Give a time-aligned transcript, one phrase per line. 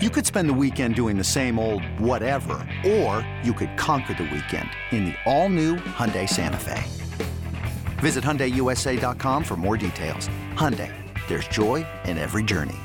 [0.00, 4.30] You could spend the weekend doing the same old whatever, or you could conquer the
[4.32, 6.84] weekend in the all-new Hyundai Santa Fe.
[7.98, 10.28] Visit HyundaiUSA.com for more details.
[10.54, 10.94] Hyundai,
[11.26, 12.76] there's joy in every journey.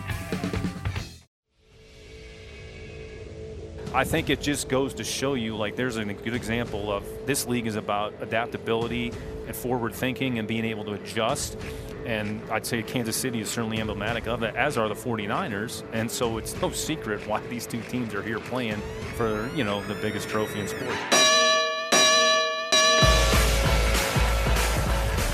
[3.94, 7.46] I think it just goes to show you, like, there's a good example of this
[7.46, 9.14] league is about adaptability
[9.46, 11.60] and forward thinking and being able to adjust.
[12.06, 15.84] And I'd say Kansas City is certainly emblematic of that, as are the 49ers.
[15.94, 18.82] And so it's no secret why these two teams are here playing
[19.16, 21.23] for, you know, the biggest trophy in sport.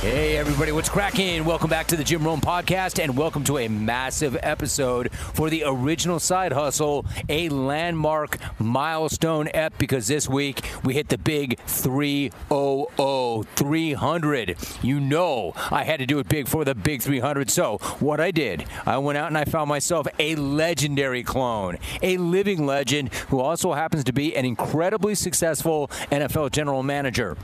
[0.02, 1.44] Hey, everybody, what's cracking?
[1.44, 5.64] Welcome back to the Jim Rome podcast, and welcome to a massive episode for the
[5.66, 13.46] original side hustle, a landmark milestone ep, because this week we hit the big 300,
[13.58, 14.58] 300.
[14.82, 17.50] You know, I had to do it big for the big 300.
[17.50, 22.16] So, what I did, I went out and I found myself a legendary clone, a
[22.16, 27.36] living legend who also happens to be an incredibly successful NFL general manager.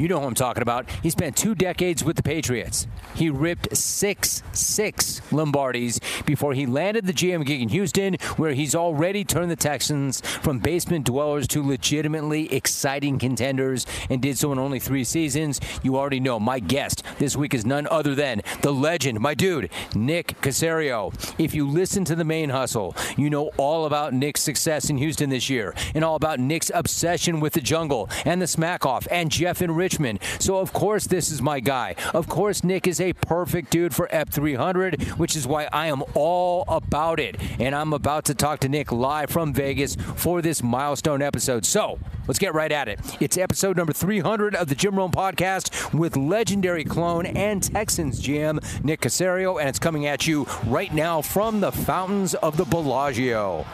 [0.00, 0.88] You know who I'm talking about.
[1.02, 2.86] He spent two decades with the Patriots.
[3.14, 8.74] He ripped six, six Lombardis before he landed the GM gig in Houston, where he's
[8.74, 14.58] already turned the Texans from basement dwellers to legitimately exciting contenders and did so in
[14.58, 15.60] only three seasons.
[15.82, 19.68] You already know my guest this week is none other than the legend, my dude,
[19.94, 21.12] Nick Caserio.
[21.38, 25.28] If you listen to the main hustle, you know all about Nick's success in Houston
[25.28, 29.30] this year and all about Nick's obsession with the jungle and the smack off and
[29.30, 30.20] Jeff and Richmond.
[30.38, 31.96] So, of course, this is my guy.
[32.14, 36.04] Of course, Nick is a perfect dude for EP 300, which is why I am
[36.14, 37.36] all about it.
[37.58, 41.66] And I'm about to talk to Nick live from Vegas for this milestone episode.
[41.66, 43.00] So, let's get right at it.
[43.18, 48.84] It's episode number 300 of the Jim Rome podcast with legendary clone and Texans GM
[48.84, 53.66] Nick Caserio, and it's coming at you right now from the fountains of the Bellagio.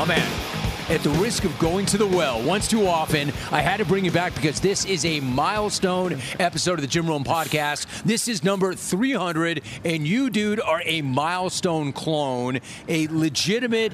[0.00, 0.32] My man,
[0.88, 4.06] at the risk of going to the well once too often, I had to bring
[4.06, 7.84] you back because this is a milestone episode of the Jim Rome podcast.
[8.04, 13.92] This is number 300, and you, dude, are a milestone clone, a legitimate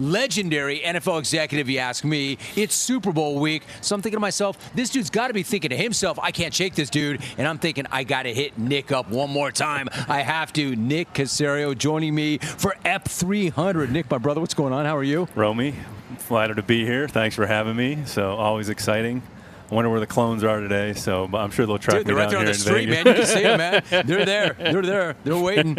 [0.00, 2.38] legendary NFL executive, you ask me.
[2.56, 3.62] It's Super Bowl week.
[3.80, 6.52] So I'm thinking to myself, this dude's got to be thinking to himself, I can't
[6.52, 7.22] shake this dude.
[7.38, 9.88] And I'm thinking, I got to hit Nick up one more time.
[10.08, 10.74] I have to.
[10.74, 13.92] Nick Caserio joining me for EP 300.
[13.92, 14.86] Nick, my brother, what's going on?
[14.86, 15.28] How are you?
[15.34, 15.74] Romy,
[16.18, 17.06] flattered to be here.
[17.06, 18.04] Thanks for having me.
[18.06, 19.22] So always exciting.
[19.70, 20.94] I wonder where the clones are today.
[20.94, 23.04] So I'm sure they'll track Dude, they're me right down there on the street, Vegas.
[23.04, 23.14] man.
[23.14, 23.82] You can see them, man.
[24.06, 24.56] They're there.
[24.58, 25.16] They're there.
[25.22, 25.78] They're waiting.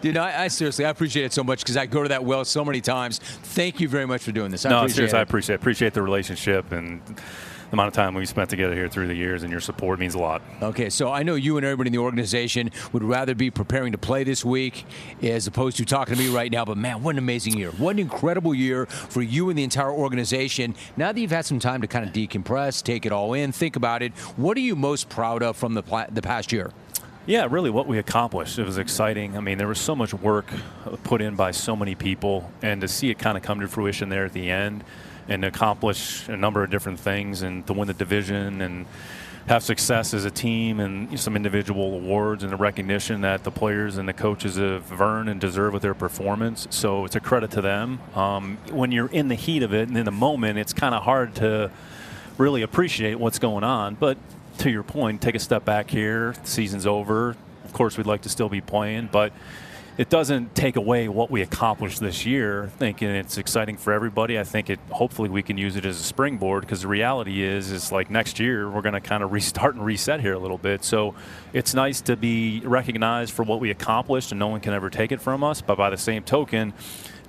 [0.00, 2.44] Dude, I, I seriously, I appreciate it so much because I go to that well
[2.44, 3.18] so many times.
[3.18, 4.64] Thank you very much for doing this.
[4.64, 5.28] I no, appreciate seriously, I it.
[5.28, 7.00] appreciate appreciate the relationship and
[7.72, 10.18] amount of time we've spent together here through the years, and your support means a
[10.18, 10.42] lot.
[10.60, 13.98] Okay, so I know you and everybody in the organization would rather be preparing to
[13.98, 14.84] play this week
[15.22, 16.64] as opposed to talking to me right now.
[16.64, 17.70] But man, what an amazing year!
[17.70, 20.74] What an incredible year for you and the entire organization.
[20.96, 23.76] Now that you've had some time to kind of decompress, take it all in, think
[23.76, 24.12] about it.
[24.36, 26.72] What are you most proud of from the pla- the past year?
[27.24, 28.58] Yeah, really, what we accomplished.
[28.58, 29.36] It was exciting.
[29.36, 30.52] I mean, there was so much work
[31.04, 34.08] put in by so many people, and to see it kind of come to fruition
[34.08, 34.82] there at the end
[35.28, 38.86] and accomplish a number of different things and to win the division and
[39.46, 43.96] have success as a team and some individual awards and the recognition that the players
[43.96, 46.68] and the coaches have earned and deserve with their performance.
[46.70, 47.98] So it's a credit to them.
[48.14, 51.02] Um, when you're in the heat of it and in the moment, it's kind of
[51.02, 51.70] hard to
[52.38, 53.96] really appreciate what's going on.
[53.96, 54.16] But
[54.58, 56.34] to your point, take a step back here.
[56.42, 57.36] The season's over.
[57.64, 59.32] Of course, we'd like to still be playing, but
[59.98, 62.70] it doesn't take away what we accomplished this year.
[62.78, 64.38] Thinking it's exciting for everybody.
[64.38, 64.80] I think it.
[64.90, 68.40] Hopefully, we can use it as a springboard because the reality is, is like next
[68.40, 70.84] year we're going to kind of restart and reset here a little bit.
[70.84, 71.14] So
[71.52, 75.12] it's nice to be recognized for what we accomplished, and no one can ever take
[75.12, 75.60] it from us.
[75.60, 76.72] But by the same token.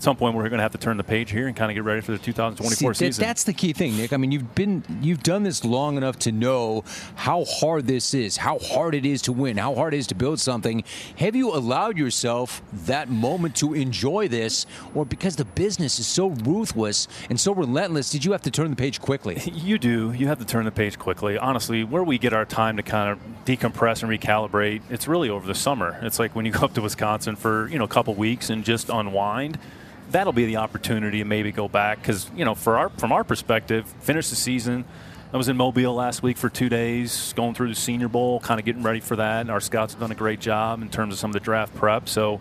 [0.04, 1.86] Some point, we're going to have to turn the page here and kind of get
[1.86, 3.24] ready for the 2024 See, season.
[3.24, 4.12] That's the key thing, Nick.
[4.12, 6.84] I mean, you've been you've done this long enough to know
[7.16, 10.16] how hard this is, how hard it is to win, how hard it is to
[10.16, 10.84] build something.
[11.20, 16.32] Have you allowed yourself that moment to enjoy this, or because the business is so
[16.32, 19.42] ruthless and so relentless, did you have to turn the page quickly?
[19.64, 20.12] You do.
[20.12, 21.38] You have to turn the page quickly.
[21.38, 25.48] Honestly, where we get our time to kind of decompress and recalibrate, it's really over
[25.48, 25.98] the summer.
[26.02, 28.66] It's like when you go up to Wisconsin for you know a couple weeks and
[28.66, 29.58] just unwind.
[30.12, 33.24] That'll be the opportunity to maybe go back because you know for our from our
[33.24, 34.86] perspective, finish the season.
[35.34, 38.60] I was in Mobile last week for two days, going through the Senior Bowl, kind
[38.60, 39.42] of getting ready for that.
[39.42, 41.74] And Our scouts have done a great job in terms of some of the draft
[41.74, 42.08] prep.
[42.08, 42.40] So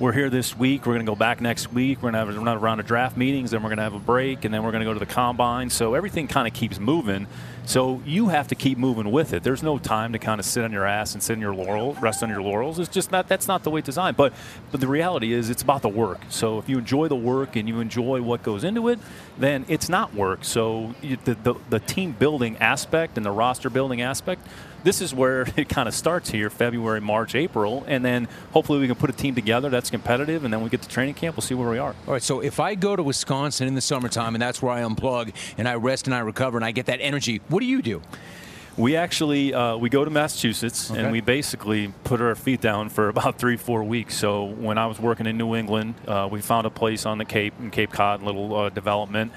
[0.00, 0.86] we're here this week.
[0.86, 1.98] We're going to go back next week.
[1.98, 3.52] We're going to have another round of draft meetings.
[3.52, 5.06] Then we're going to have a break, and then we're going to go to the
[5.06, 5.70] combine.
[5.70, 7.28] So everything kind of keeps moving.
[7.64, 9.42] So you have to keep moving with it.
[9.42, 11.94] There's no time to kind of sit on your ass and sit in your laurel,
[11.94, 12.78] rest on your laurels.
[12.78, 14.16] It's just not that's not the way it's designed.
[14.16, 14.34] But
[14.70, 16.20] but the reality is it's about the work.
[16.28, 18.98] So if you enjoy the work and you enjoy what goes into it,
[19.38, 20.44] then it's not work.
[20.44, 24.46] So the, the the team building aspect and the roster building aspect
[24.84, 28.86] this is where it kind of starts here February, March, April, and then hopefully we
[28.86, 31.36] can put a team together that's competitive, and then we get to training camp.
[31.36, 31.94] We'll see where we are.
[32.06, 34.82] All right, so if I go to Wisconsin in the summertime and that's where I
[34.82, 37.82] unplug and I rest and I recover and I get that energy, what do you
[37.82, 38.02] do?
[38.76, 41.00] We actually uh, we go to Massachusetts okay.
[41.00, 44.16] and we basically put our feet down for about three four weeks.
[44.16, 47.24] So when I was working in New England, uh, we found a place on the
[47.24, 49.32] Cape in Cape Cod, little uh, development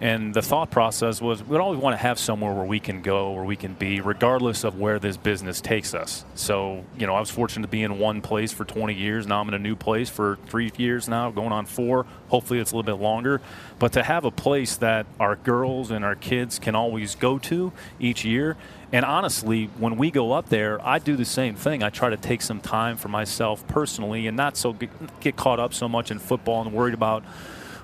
[0.00, 3.32] and the thought process was we'd always want to have somewhere where we can go,
[3.32, 6.24] where we can be, regardless of where this business takes us.
[6.36, 9.26] So, you know, I was fortunate to be in one place for 20 years.
[9.26, 12.06] Now I'm in a new place for three years now, going on four.
[12.28, 13.40] Hopefully it's a little bit longer.
[13.80, 17.72] But to have a place that our girls and our kids can always go to
[17.98, 18.56] each year.
[18.92, 21.82] And honestly, when we go up there, I do the same thing.
[21.82, 25.58] I try to take some time for myself personally and not so get, get caught
[25.58, 27.24] up so much in football and worried about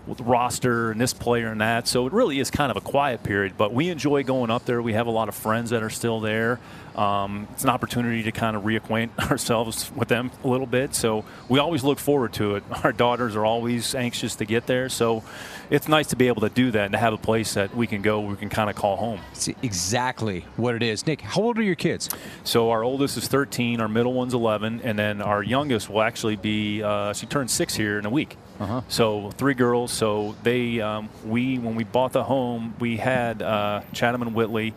[0.07, 1.89] roster and this player and that.
[1.89, 3.55] So it really is kind of a quiet period.
[3.57, 4.81] But we enjoy going up there.
[4.83, 6.61] We have a lot of friends that are still there.
[6.97, 10.95] Um, it's an opportunity to kind of reacquaint ourselves with them a little bit.
[10.95, 12.65] So we always look forward to it.
[12.85, 14.89] Our daughters are always anxious to get there.
[14.89, 15.23] So
[15.71, 17.87] it's nice to be able to do that and to have a place that we
[17.87, 19.21] can go, we can kind of call home.
[19.33, 21.07] It's exactly what it is.
[21.07, 22.09] Nick, how old are your kids?
[22.45, 26.37] So our oldest is 13, our middle one's 11, and then our youngest will actually
[26.37, 28.37] be, uh, she turns six here in a week.
[28.61, 28.83] Uh-huh.
[28.89, 29.93] So three girls.
[29.93, 34.75] So they, um, we when we bought the home, we had uh, Chatham and Whitley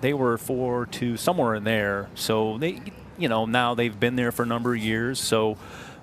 [0.00, 2.08] they were four to somewhere in there.
[2.14, 2.80] So they,
[3.18, 5.20] you know, now they've been there for a number of years.
[5.20, 5.56] So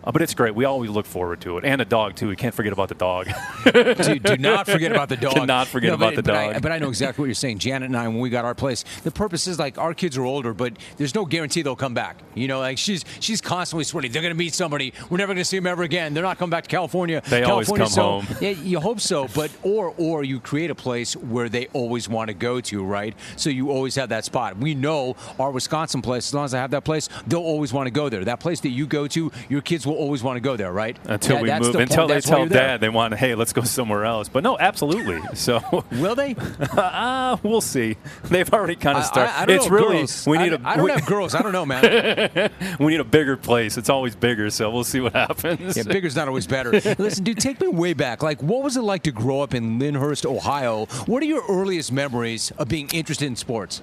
[0.03, 0.55] uh, but it's great.
[0.55, 2.27] We always look forward to it, and the dog too.
[2.27, 3.27] We can't forget about the dog.
[3.73, 5.33] do, do, not forget about the dog.
[5.33, 6.55] Cannot forget no, about but, the but dog.
[6.55, 7.59] I, but I know exactly what you're saying.
[7.59, 10.23] Janet and I, when we got our place, the purpose is like our kids are
[10.23, 12.17] older, but there's no guarantee they'll come back.
[12.35, 14.11] You know, like she's she's constantly sweating.
[14.11, 14.93] They're going to meet somebody.
[15.09, 16.13] We're never going to see them ever again.
[16.13, 17.21] They're not coming back to California.
[17.27, 18.37] They California, always come so, home.
[18.41, 22.29] Yeah, you hope so, but or or you create a place where they always want
[22.29, 23.15] to go to, right?
[23.35, 24.57] So you always have that spot.
[24.57, 26.29] We know our Wisconsin place.
[26.29, 28.23] As long as I have that place, they'll always want to go there.
[28.23, 30.97] That place that you go to, your kids will always want to go there right?
[31.05, 34.05] Until that, we move, the until they tell dad they want, hey, let's go somewhere
[34.05, 34.29] else.
[34.29, 35.21] But no, absolutely.
[35.37, 36.35] So will they?
[36.77, 37.97] uh, we'll see.
[38.25, 39.31] They've already kind of started.
[39.31, 40.25] I, I, I it's know, really girls.
[40.25, 40.59] we need I, a.
[40.63, 41.35] I don't we, have girls.
[41.35, 42.51] I don't know, man.
[42.79, 43.77] we need a bigger place.
[43.77, 45.77] It's always bigger, so we'll see what happens.
[45.77, 46.71] Yeah, bigger's not always better.
[46.71, 48.23] Listen, dude, take me way back.
[48.23, 50.85] Like, what was it like to grow up in Lyndhurst, Ohio?
[51.05, 53.81] What are your earliest memories of being interested in sports?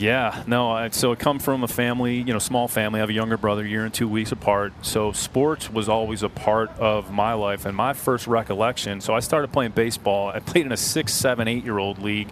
[0.00, 0.70] Yeah, no.
[0.70, 3.00] I, so I come from a family, you know, small family.
[3.00, 4.72] I have a younger brother, a year and two weeks apart.
[4.82, 9.00] So sports was always a part of my life and my first recollection.
[9.00, 10.28] So I started playing baseball.
[10.28, 12.30] I played in a six, seven, eight year old league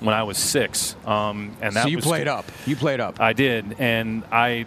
[0.00, 0.96] when I was six.
[1.04, 2.44] Um, and that so you was, played up.
[2.66, 3.20] You played up.
[3.20, 4.66] I did, and I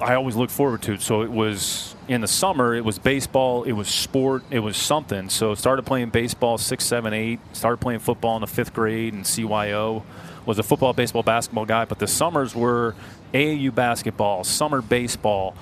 [0.00, 1.02] I always looked forward to it.
[1.02, 5.28] So it was in the summer, it was baseball, it was sport, it was something.
[5.28, 7.38] So started playing baseball six, seven, eight.
[7.52, 10.02] Started playing football in the fifth grade and CYO
[10.50, 12.96] was a football, baseball, basketball guy, but the summers were
[13.32, 15.54] AAU basketball, summer baseball.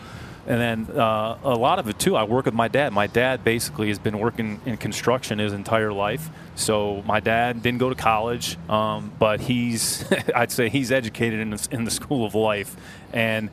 [0.47, 2.17] And then uh, a lot of it too.
[2.17, 2.95] I work with my dad.
[2.95, 6.31] My dad basically has been working in construction his entire life.
[6.55, 11.51] So my dad didn't go to college, um, but he's I'd say he's educated in
[11.51, 12.75] the, in the school of life,
[13.13, 13.51] and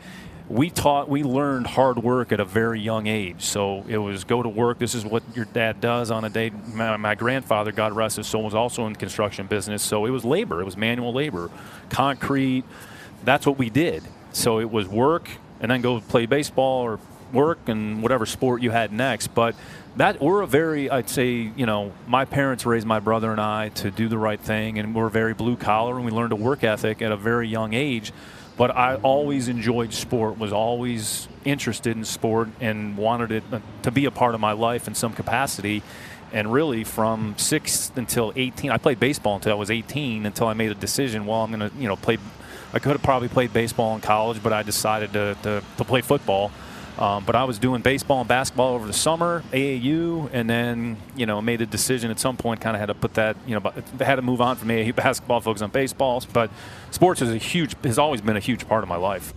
[0.48, 3.42] we taught we learned hard work at a very young age.
[3.42, 4.78] So it was go to work.
[4.78, 6.52] This is what your dad does on a day.
[6.74, 9.82] My, my, grandfather god rest his soul was also in the construction business.
[9.82, 10.62] So it was labor.
[10.62, 11.50] It was manual labor.
[11.90, 12.64] Concrete.
[13.24, 14.04] That's what we did.
[14.34, 17.00] So it was work and then go play baseball or
[17.34, 19.30] work and whatever sport you had next.
[19.30, 19.56] But
[19.96, 23.70] that we're a very i'd say you know my parents raised my brother and i
[23.70, 24.78] to do the right thing.
[24.78, 27.74] And we're very blue collar and we learned a work ethic at a very young
[27.74, 28.14] age
[28.58, 33.92] but I always enjoyed sport, was always interested in sport, and wanted it uh, to
[33.92, 35.84] be a part of my life in some capacity.
[36.32, 40.26] And really, from six until 18, I played baseball until I was 18.
[40.26, 41.26] Until I made a decision.
[41.26, 42.18] Well, I'm going to, you know, play.
[42.74, 46.02] I could have probably played baseball in college, but I decided to, to, to play
[46.02, 46.52] football.
[46.98, 51.25] Um, but I was doing baseball and basketball over the summer, AAU, and then you
[51.25, 52.62] know made a decision at some point.
[52.62, 55.42] Kind of had to put that you know had to move on from AAU basketball,
[55.42, 56.24] focus on baseball.
[56.32, 56.50] But
[56.92, 59.34] sports is a huge has always been a huge part of my life.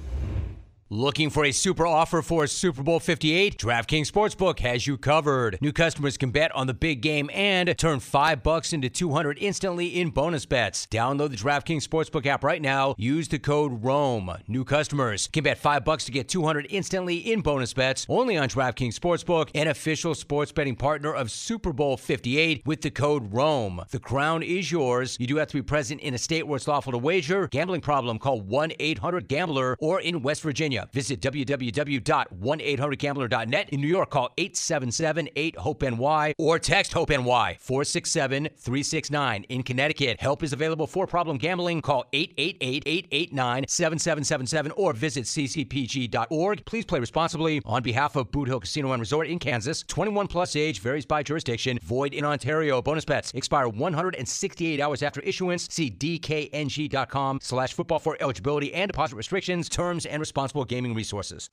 [0.91, 3.59] Looking for a super offer for Super Bowl 58?
[3.59, 5.59] DraftKings Sportsbook has you covered.
[5.61, 10.01] New customers can bet on the big game and turn 5 bucks into 200 instantly
[10.01, 10.87] in bonus bets.
[10.87, 12.95] Download the DraftKings Sportsbook app right now.
[12.97, 14.39] Use the code ROME.
[14.49, 18.49] New customers can bet 5 bucks to get 200 instantly in bonus bets only on
[18.49, 23.85] DraftKings Sportsbook, an official sports betting partner of Super Bowl 58 with the code ROME.
[23.91, 25.19] The crown is yours.
[25.21, 27.47] You do have to be present in a state where it's lawful to wager.
[27.49, 28.19] Gambling problem?
[28.19, 33.71] Call 1-800-GAMBLER or in West Virginia Visit www.1800gambler.net.
[33.71, 39.45] In New York, call 877-8-HOPE-NY or text HOPE-NY 467-369.
[39.49, 41.81] In Connecticut, help is available for problem gambling.
[41.83, 46.65] Call 888-889-7777 or visit ccpg.org.
[46.65, 49.83] Please play responsibly on behalf of Boot Hill Casino and Resort in Kansas.
[49.83, 51.79] 21 plus age varies by jurisdiction.
[51.83, 52.83] Void in Ontario.
[52.83, 55.69] Bonus bets expire 168 hours after issuance.
[55.71, 61.51] See dkng.com slash football for eligibility and deposit restrictions, terms, and responsible gaming resources.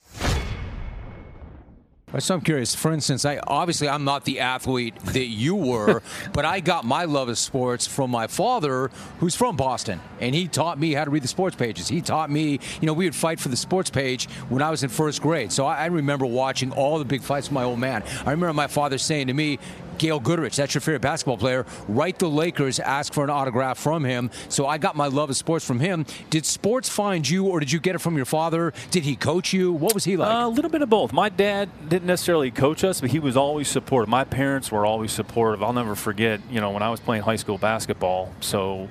[2.19, 2.73] So I'm curious.
[2.73, 6.01] For instance, I obviously I'm not the athlete that you were,
[6.33, 10.47] but I got my love of sports from my father, who's from Boston, and he
[10.47, 11.89] taught me how to read the sports pages.
[11.89, 14.83] He taught me, you know, we would fight for the sports page when I was
[14.83, 15.51] in first grade.
[15.51, 18.03] So I, I remember watching all the big fights with my old man.
[18.25, 19.59] I remember my father saying to me,
[19.97, 21.65] Gail Goodrich, that's your favorite basketball player.
[21.87, 24.31] Write the Lakers, ask for an autograph from him.
[24.49, 26.05] So I got my love of sports from him.
[26.29, 28.73] Did sports find you, or did you get it from your father?
[28.91, 29.71] Did he coach you?
[29.71, 30.33] What was he like?
[30.33, 31.13] Uh, a little bit of both.
[31.13, 34.09] My dad didn't necessarily coach us, but he was always supportive.
[34.09, 35.63] My parents were always supportive.
[35.63, 38.33] I'll never forget, you know, when I was playing high school basketball.
[38.39, 38.89] So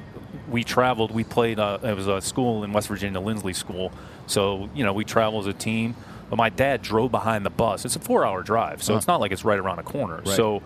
[0.50, 1.10] we traveled.
[1.10, 1.58] We played.
[1.58, 3.92] Uh, it was a school in West Virginia, Linsly School.
[4.26, 5.96] So you know, we traveled as a team.
[6.30, 7.84] But my dad drove behind the bus.
[7.84, 8.96] It's a four-hour drive, so huh.
[8.96, 10.16] it's not like it's right around the corner.
[10.16, 10.28] Right.
[10.28, 10.62] So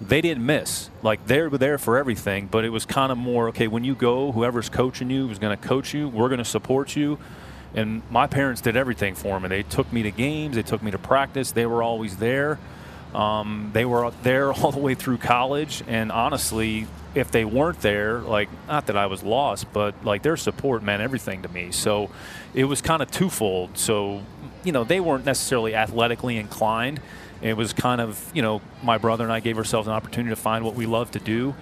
[0.00, 0.90] they didn't miss.
[1.02, 3.68] Like they were there for everything, but it was kind of more okay.
[3.68, 6.08] When you go, whoever's coaching you is going to coach you.
[6.08, 7.18] We're going to support you.
[7.74, 9.48] And my parents did everything for me.
[9.48, 10.56] They took me to games.
[10.56, 11.52] They took me to practice.
[11.52, 12.58] They were always there.
[13.14, 15.82] Um, they were there all the way through college.
[15.86, 20.36] And honestly, if they weren't there, like not that I was lost, but like their
[20.36, 21.72] support meant everything to me.
[21.72, 22.10] So
[22.54, 23.76] it was kind of twofold.
[23.76, 24.22] So
[24.64, 27.00] you know they weren't necessarily athletically inclined
[27.42, 30.40] it was kind of, you know, my brother and I gave ourselves an opportunity to
[30.40, 31.54] find what we love to do.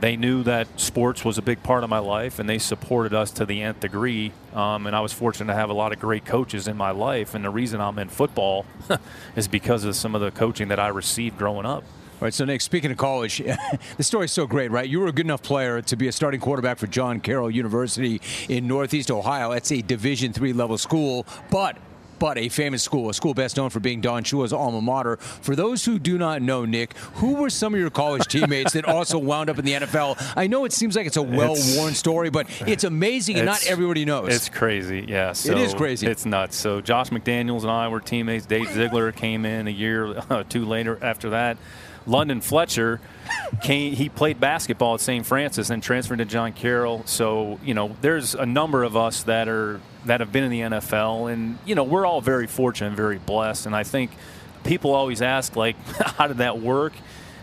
[0.00, 3.32] They knew that sports was a big part of my life, and they supported us
[3.32, 4.32] to the nth degree.
[4.54, 7.34] Um, and I was fortunate to have a lot of great coaches in my life.
[7.34, 8.64] And the reason I'm in football
[9.36, 11.82] is because of some of the coaching that I received growing up.
[11.82, 13.38] All right, so Nick, speaking of college,
[13.96, 14.88] the story's so great, right?
[14.88, 18.20] You were a good enough player to be a starting quarterback for John Carroll University
[18.48, 19.52] in Northeast Ohio.
[19.52, 21.76] That's a Division three level school, but
[22.18, 25.16] but a famous school, a school best known for being Don Shula's alma mater.
[25.16, 28.84] For those who do not know, Nick, who were some of your college teammates that
[28.84, 30.32] also wound up in the NFL?
[30.36, 34.04] I know it seems like it's a well-worn story, but it's amazing and not everybody
[34.04, 34.34] knows.
[34.34, 35.32] It's crazy, yeah.
[35.32, 36.06] So it is crazy.
[36.06, 36.56] It's nuts.
[36.56, 38.46] So Josh McDaniels and I were teammates.
[38.46, 41.58] Dave Ziegler came in a year uh, two later after that.
[42.08, 43.00] London Fletcher
[43.62, 45.24] came, he played basketball at St.
[45.24, 47.02] Francis and transferred to John Carroll.
[47.04, 50.60] So, you know, there's a number of us that are that have been in the
[50.60, 54.10] NFL and you know, we're all very fortunate and very blessed and I think
[54.64, 55.76] people always ask like
[56.16, 56.94] how did that work?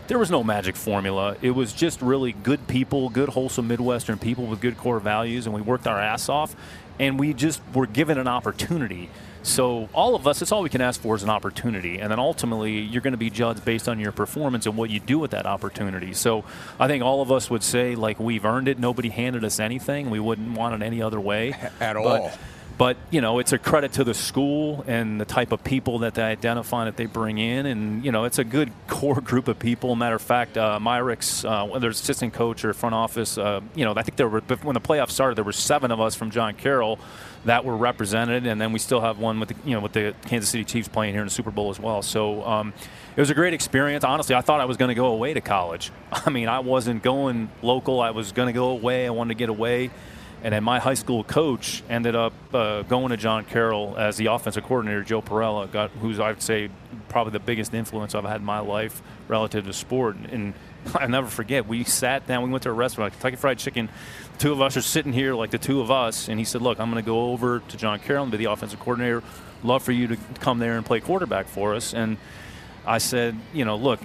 [0.08, 1.36] There was no magic formula.
[1.42, 5.54] It was just really good people, good wholesome Midwestern people with good core values and
[5.54, 6.56] we worked our ass off
[6.98, 9.10] and we just were given an opportunity
[9.46, 12.18] so all of us, it's all we can ask for is an opportunity, and then
[12.18, 15.30] ultimately you're going to be judged based on your performance and what you do with
[15.30, 16.14] that opportunity.
[16.14, 16.44] So
[16.80, 18.80] I think all of us would say like we've earned it.
[18.80, 20.10] Nobody handed us anything.
[20.10, 22.32] We wouldn't want it any other way at but, all.
[22.76, 26.14] But you know, it's a credit to the school and the type of people that
[26.14, 29.46] they identify and that they bring in, and you know, it's a good core group
[29.46, 29.94] of people.
[29.94, 33.84] Matter of fact, uh, Myrick's, uh, whether it's assistant coach or front office, uh, you
[33.84, 36.32] know, I think there were when the playoffs started, there were seven of us from
[36.32, 36.98] John Carroll
[37.46, 40.14] that were represented, and then we still have one with the, you know with the
[40.26, 42.02] Kansas City Chiefs playing here in the Super Bowl as well.
[42.02, 42.72] So um,
[43.16, 44.04] it was a great experience.
[44.04, 45.90] Honestly, I thought I was going to go away to college.
[46.12, 48.00] I mean, I wasn't going local.
[48.00, 49.06] I was going to go away.
[49.06, 49.90] I wanted to get away.
[50.42, 54.26] And then my high school coach ended up uh, going to John Carroll as the
[54.26, 55.02] offensive coordinator.
[55.02, 56.68] Joe Perella, got who's I'd say
[57.08, 60.16] probably the biggest influence I've had in my life relative to sport.
[60.30, 60.52] And
[60.94, 61.66] I'll never forget.
[61.66, 62.42] We sat down.
[62.42, 63.88] We went to a restaurant, Kentucky Fried Chicken.
[64.38, 66.78] Two of us are sitting here, like the two of us, and he said, "Look,
[66.78, 69.22] I'm going to go over to John Carroll and be the offensive coordinator.
[69.62, 72.18] Love for you to come there and play quarterback for us." And
[72.86, 74.00] I said, "You know, look,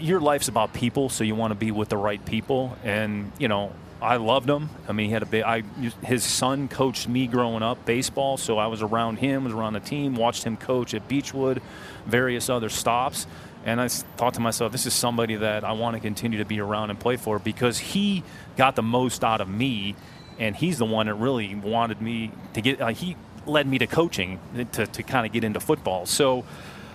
[0.00, 2.76] your life's about people, so you want to be with the right people.
[2.84, 4.68] And you know, I loved him.
[4.88, 5.42] I mean, he had a big.
[5.42, 5.62] I
[6.02, 9.80] his son coached me growing up baseball, so I was around him, was around the
[9.80, 11.60] team, watched him coach at Beachwood,
[12.06, 13.26] various other stops.
[13.66, 16.60] And I thought to myself, this is somebody that I want to continue to be
[16.60, 18.22] around and play for because he
[18.56, 19.96] got the most out of me,
[20.38, 22.80] and he's the one that really wanted me to get.
[22.80, 24.38] Uh, he led me to coaching
[24.72, 26.06] to, to kind of get into football.
[26.06, 26.44] So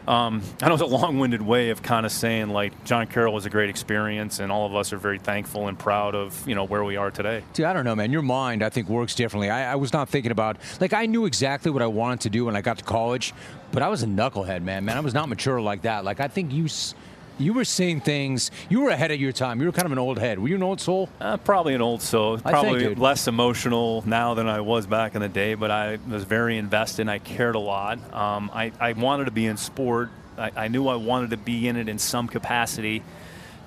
[0.07, 3.45] um, I know it's a long-winded way of kind of saying like John Carroll was
[3.45, 6.63] a great experience, and all of us are very thankful and proud of you know
[6.63, 7.43] where we are today.
[7.53, 8.11] Dude, I don't know, man.
[8.11, 9.49] Your mind, I think, works differently.
[9.49, 12.45] I, I was not thinking about like I knew exactly what I wanted to do
[12.45, 13.33] when I got to college,
[13.71, 14.85] but I was a knucklehead, man.
[14.85, 16.03] Man, I was not mature like that.
[16.03, 16.65] Like I think you.
[16.65, 16.95] S-
[17.41, 18.51] you were seeing things.
[18.69, 19.59] You were ahead of your time.
[19.59, 20.39] You were kind of an old head.
[20.39, 21.09] Were you an old soul?
[21.19, 22.37] Uh, probably an old soul.
[22.37, 25.55] Probably think, less emotional now than I was back in the day.
[25.55, 27.07] But I was very invested.
[27.09, 27.99] I cared a lot.
[28.13, 30.09] Um, I, I wanted to be in sport.
[30.37, 33.03] I, I knew I wanted to be in it in some capacity.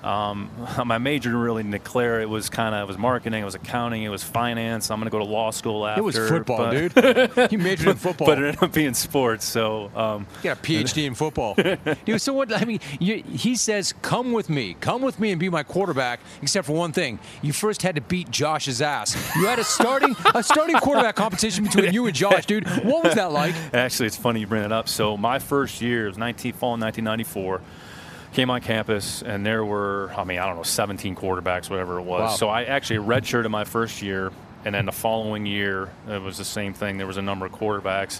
[0.05, 0.51] Um,
[0.85, 4.03] my major didn't really declare it was kind of it was marketing, it was accounting,
[4.03, 4.91] it was finance.
[4.91, 6.01] I'm going to go to law school after.
[6.01, 7.51] It was football, but, dude.
[7.51, 9.45] you majored in football, but it ended up being sports.
[9.45, 11.55] So um, you got a PhD in football,
[12.05, 12.21] dude.
[12.21, 12.53] So what?
[12.53, 16.19] I mean, you, he says, "Come with me, come with me, and be my quarterback."
[16.41, 19.15] Except for one thing, you first had to beat Josh's ass.
[19.35, 22.67] You had a starting a starting quarterback competition between you and Josh, dude.
[22.85, 23.55] What was that like?
[23.73, 24.87] Actually, it's funny you bring it up.
[24.87, 27.61] So my first year was 19 fall 1994
[28.35, 32.03] came on campus and there were, I mean, I don't know, 17 quarterbacks, whatever it
[32.03, 32.21] was.
[32.21, 32.35] Wow.
[32.35, 34.31] So I actually redshirted my first year,
[34.65, 36.97] and then the following year it was the same thing.
[36.97, 38.19] There was a number of quarterbacks.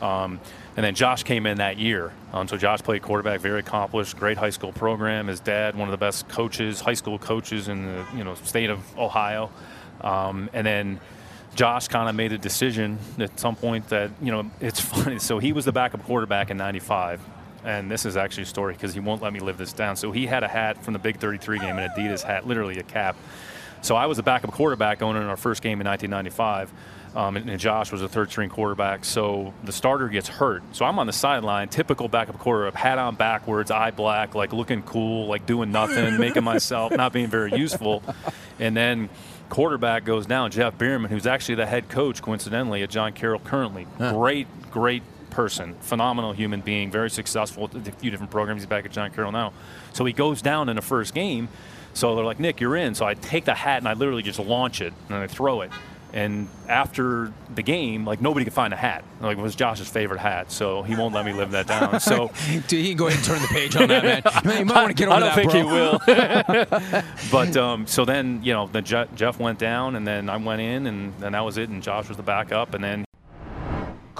[0.00, 0.40] Um,
[0.76, 2.10] and then Josh came in that year.
[2.32, 5.26] Um, so Josh played quarterback, very accomplished, great high school program.
[5.26, 8.70] His dad, one of the best coaches, high school coaches in the you know state
[8.70, 9.50] of Ohio.
[10.00, 11.00] Um, and then
[11.54, 15.18] Josh kind of made a decision at some point that you know it's funny.
[15.18, 17.20] So he was the backup quarterback in '95
[17.64, 19.96] and this is actually a story because he won't let me live this down.
[19.96, 22.82] So he had a hat from the Big 33 game, an Adidas hat, literally a
[22.82, 23.16] cap.
[23.82, 26.72] So I was a backup quarterback going in our first game in 1995.
[27.16, 29.04] Um, and, and, Josh was a third string quarterback.
[29.04, 30.62] So the starter gets hurt.
[30.70, 34.82] So I'm on the sideline, typical backup quarterback, hat on backwards, eye black, like looking
[34.82, 38.04] cool, like doing nothing, making myself not being very useful.
[38.60, 39.08] And then
[39.48, 43.88] quarterback goes down, Jeff Behrman, who's actually the head coach, coincidentally, at John Carroll currently.
[43.98, 44.12] Huh.
[44.12, 48.62] Great, great person, phenomenal human being, very successful at a few different programs.
[48.62, 49.52] He's back at John Carroll now.
[49.92, 51.48] So he goes down in the first game.
[51.92, 52.94] So they're like, Nick, you're in.
[52.94, 55.70] So I take the hat and I literally just launch it and I throw it.
[56.12, 59.04] And after the game, like nobody could find a hat.
[59.20, 62.00] Like it was Josh's favorite hat, so he won't let me live that down.
[62.00, 62.28] So
[62.68, 64.58] he can go ahead and turn the page on that, man.
[64.58, 65.62] You might want to get over I don't that, think bro.
[65.62, 67.02] he will.
[67.30, 70.88] but um, so then, you know, the Jeff went down, and then I went in,
[70.88, 71.68] and then that was it.
[71.68, 73.04] And Josh was the backup, and then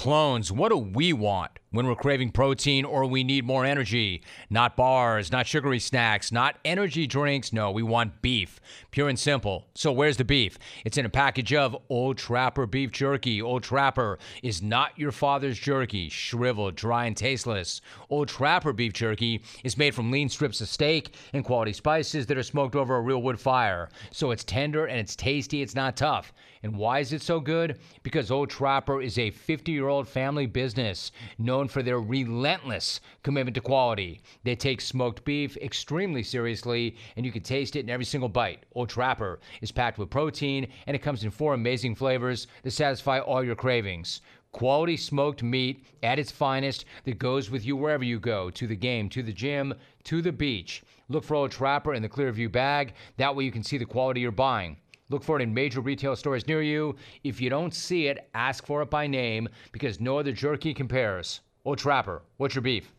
[0.01, 4.23] Clones, what do we want when we're craving protein or we need more energy?
[4.49, 7.53] Not bars, not sugary snacks, not energy drinks.
[7.53, 8.61] No, we want beef.
[8.91, 9.69] Pure and simple.
[9.75, 10.59] So, where's the beef?
[10.85, 13.41] It's in a package of Old Trapper beef jerky.
[13.41, 17.81] Old Trapper is not your father's jerky, shriveled, dry, and tasteless.
[18.09, 22.39] Old Trapper beef jerky is made from lean strips of steak and quality spices that
[22.39, 23.89] are smoked over a real wood fire.
[24.11, 26.33] So, it's tender and it's tasty, it's not tough.
[26.63, 27.79] And why is it so good?
[28.03, 31.13] Because Old Trapper is a 50 year old family business
[31.61, 34.23] known for their relentless commitment to quality.
[34.45, 38.65] They take smoked beef extremely seriously, and you can taste it in every single bite.
[38.75, 43.19] Old Trapper is packed with protein, and it comes in four amazing flavors that satisfy
[43.19, 44.23] all your cravings.
[44.53, 48.75] Quality smoked meat at its finest that goes with you wherever you go to the
[48.75, 50.83] game, to the gym, to the beach.
[51.11, 52.95] Look for Old Trapper in the Clearview bag.
[53.19, 54.79] That way you can see the quality you're buying.
[55.11, 56.97] Look for it in major retail stores near you.
[57.23, 61.41] If you don't see it, ask for it by name because no other jerky compares.
[61.71, 62.91] Oh, Trapper, what's your beef?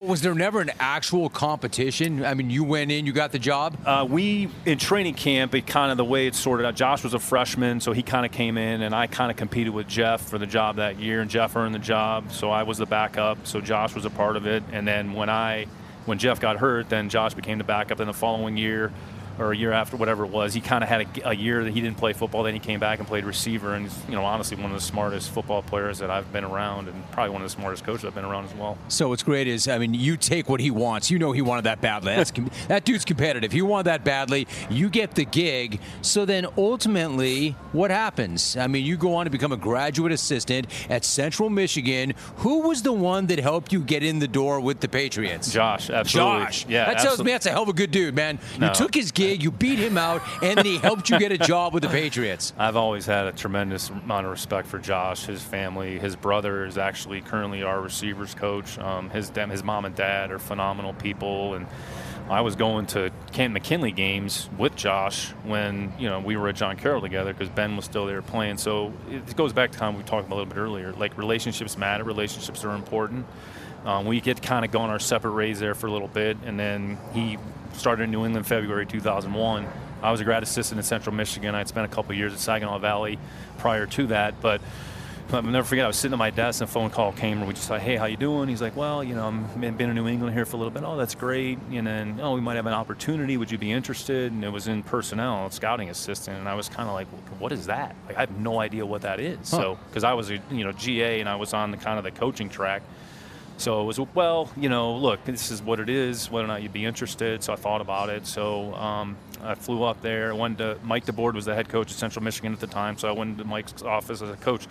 [0.00, 2.24] Was there never an actual competition?
[2.24, 3.76] I mean, you went in, you got the job?
[3.84, 6.76] Uh, we, in training camp, it kind of the way it sorted out.
[6.76, 9.74] Josh was a freshman, so he kind of came in, and I kind of competed
[9.74, 12.78] with Jeff for the job that year, and Jeff earned the job, so I was
[12.78, 14.62] the backup, so Josh was a part of it.
[14.70, 15.66] And then when I,
[16.04, 18.92] when Jeff got hurt, then Josh became the backup in the following year
[19.40, 20.52] or a year after, whatever it was.
[20.52, 22.42] He kind of had a, a, year that he didn't play football.
[22.42, 24.82] Then he came back and played receiver, and he's, you know, honestly, one of the
[24.82, 28.14] smartest football players that I've been around, and probably one of the smartest coaches I've
[28.14, 28.76] been around as well.
[28.88, 31.10] So what's great is, I mean, you take what he wants.
[31.10, 32.14] You know, he wanted that badly.
[32.14, 32.32] That's
[32.68, 33.50] that dude's competitive.
[33.50, 34.46] He wanted that badly.
[34.68, 35.80] You get the gig.
[36.02, 38.56] So then, ultimately, what happens?
[38.56, 42.12] I mean, you go on to become a graduate assistant at Central Michigan.
[42.36, 45.50] Who was the one that helped you get in the door with the Patriots?
[45.50, 46.44] Josh, absolutely.
[46.44, 48.38] Josh, yeah, that tells me that's a hell of a good dude, man.
[48.54, 48.72] You no.
[48.72, 51.82] took his gig, you beat him out and he helped you get a job with
[51.82, 52.52] the Patriots.
[52.58, 55.98] I've always had a tremendous amount of respect for Josh, his family.
[55.98, 58.78] His brother is actually currently our receivers coach.
[58.78, 61.66] Um, his his mom and dad are phenomenal people, and
[62.28, 66.56] I was going to Canton McKinley games with Josh when you know we were at
[66.56, 68.58] John Carroll together because Ben was still there playing.
[68.58, 70.92] So it goes back to time we talked about a little bit earlier.
[70.92, 72.04] Like relationships matter.
[72.04, 73.26] Relationships are important.
[73.84, 76.58] Um, we get kind of going our separate ways there for a little bit, and
[76.58, 77.38] then he
[77.72, 79.66] started in New England February 2001
[80.02, 81.54] I was a grad assistant in Central Michigan.
[81.54, 83.18] I'd spent a couple years at Saginaw Valley
[83.58, 84.60] prior to that, but
[85.32, 85.84] I'll never forget.
[85.84, 87.82] I was sitting at my desk, and a phone call came, and we just like,
[87.82, 90.44] "Hey, how you doing?" He's like, "Well, you know, I'm been in New England here
[90.44, 90.82] for a little bit.
[90.82, 91.58] Oh, that's great.
[91.70, 93.36] And then, oh, we might have an opportunity.
[93.36, 96.88] Would you be interested?" And it was in personnel, scouting assistant, and I was kind
[96.88, 97.06] of like,
[97.38, 99.50] "What is that?" Like, I have no idea what that is.
[99.50, 99.56] Huh.
[99.56, 102.04] So, because I was a you know GA, and I was on the kind of
[102.04, 102.82] the coaching track.
[103.60, 106.62] So it was, well, you know, look, this is what it is, whether or not
[106.62, 107.42] you'd be interested.
[107.42, 108.26] So I thought about it.
[108.26, 110.30] So um, I flew up there.
[110.30, 112.96] I went to, Mike DeBord was the head coach at Central Michigan at the time.
[112.96, 114.66] So I went to Mike's office as a coach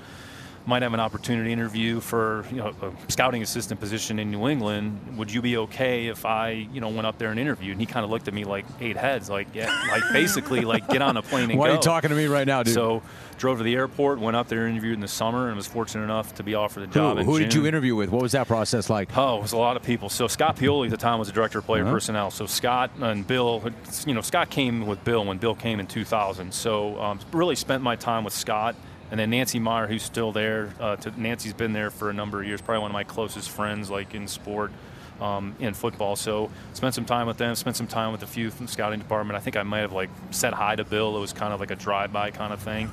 [0.66, 5.18] might have an opportunity interview for you know a scouting assistant position in New England.
[5.18, 7.74] Would you be okay if I you know went up there and interviewed?
[7.74, 10.88] And he kind of looked at me like eight heads, like yeah, like basically like
[10.90, 11.74] get on a plane and Why go.
[11.74, 12.74] are you talking to me right now, dude?
[12.74, 13.02] So
[13.40, 16.36] drove to the airport, went up there, interviewed in the summer, and was fortunate enough
[16.36, 17.18] to be offered the job.
[17.18, 18.12] Who, who did you interview with?
[18.12, 19.16] What was that process like?
[19.18, 20.10] Oh, it was a lot of people.
[20.10, 21.94] So Scott Pioli at the time was the director of player uh-huh.
[21.94, 22.32] personnel.
[22.32, 23.64] So Scott and Bill,
[24.06, 26.54] you know, Scott came with Bill when Bill came in 2000.
[26.54, 28.76] So um, really spent my time with Scott
[29.12, 30.74] and then Nancy Meyer, who's still there.
[30.80, 33.50] Uh, to, Nancy's been there for a number of years, probably one of my closest
[33.50, 34.72] friends, like in sport,
[35.20, 36.16] um, in football.
[36.16, 37.56] So spent some time with them.
[37.56, 39.36] Spent some time with a few from the scouting department.
[39.38, 41.18] I think I might have like said hi to Bill.
[41.18, 42.92] It was kind of like a drive-by kind of thing.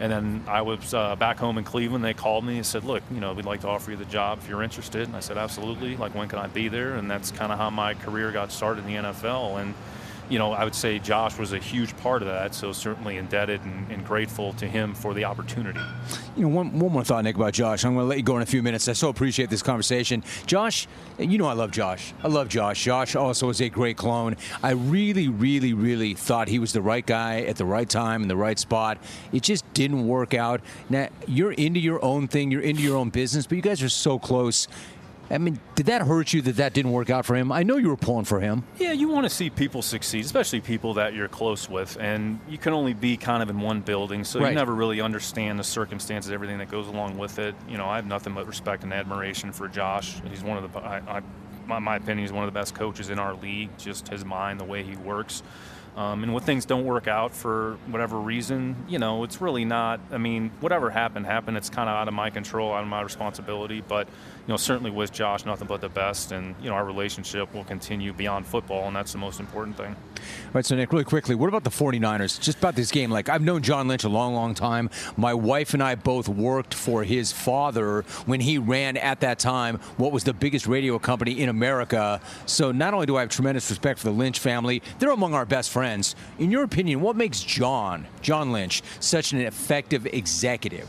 [0.00, 2.02] And then I was uh, back home in Cleveland.
[2.02, 4.38] They called me and said, "Look, you know, we'd like to offer you the job
[4.38, 5.98] if you're interested." And I said, "Absolutely.
[5.98, 8.86] Like, when can I be there?" And that's kind of how my career got started
[8.86, 9.60] in the NFL.
[9.60, 9.74] And
[10.30, 12.54] you know, I would say Josh was a huge part of that.
[12.54, 15.80] So certainly indebted and, and, grateful to him for the opportunity.
[16.36, 17.84] You know, one, one more thought, Nick, about Josh.
[17.84, 18.88] I'm going to let you go in a few minutes.
[18.88, 20.22] I so appreciate this conversation.
[20.46, 20.86] Josh,
[21.18, 22.14] you know I love Josh.
[22.22, 22.82] I love Josh.
[22.82, 24.36] Josh also is a great clone.
[24.62, 28.28] I really, really, really thought he was the right guy at the right time in
[28.28, 28.98] the right spot.
[29.32, 30.60] It just didn't work out.
[30.88, 32.50] Now, you're into your own thing.
[32.50, 34.68] You're into your own business, but you guys are so close.
[35.30, 37.52] I mean, did that hurt you that that didn't work out for him?
[37.52, 38.64] I know you were pulling for him.
[38.78, 42.58] Yeah, you want to see people succeed, especially people that you're close with, and you
[42.58, 44.48] can only be kind of in one building, so right.
[44.48, 47.54] you never really understand the circumstances, everything that goes along with it.
[47.68, 50.20] You know, I have nothing but respect and admiration for Josh.
[50.28, 51.22] He's one of the, I, I
[51.66, 53.70] my, my opinion, he's one of the best coaches in our league.
[53.78, 55.42] Just his mind, the way he works.
[56.00, 60.00] Um, and when things don't work out for whatever reason, you know, it's really not.
[60.10, 61.58] I mean, whatever happened, happened.
[61.58, 63.82] It's kind of out of my control, out of my responsibility.
[63.86, 67.52] But you know, certainly with Josh, nothing but the best, and you know, our relationship
[67.52, 69.94] will continue beyond football, and that's the most important thing.
[70.20, 72.40] All right, so Nick, really quickly, what about the 49ers?
[72.40, 73.10] Just about this game.
[73.10, 74.90] Like, I've known John Lynch a long, long time.
[75.16, 79.76] My wife and I both worked for his father when he ran at that time
[79.96, 82.20] what was the biggest radio company in America.
[82.46, 85.46] So not only do I have tremendous respect for the Lynch family, they're among our
[85.46, 85.89] best friends.
[86.38, 90.88] In your opinion, what makes John, John Lynch, such an effective executive?